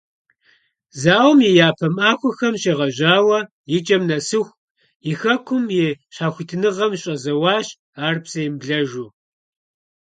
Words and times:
Зауэм 1.01 1.39
и 1.49 1.51
япэ 1.67 1.87
махуэхэм 1.95 2.53
щегъэжьауэ 2.61 3.39
икӀэм 3.75 4.03
нэсыху 4.09 4.57
и 5.11 5.13
хэкум 5.19 5.63
и 5.83 5.83
щхьэхуитыныгъэм 6.13 6.91
щӀэзэуащ 7.01 7.67
ар 8.05 8.15
псэемыблэжу. 8.23 9.07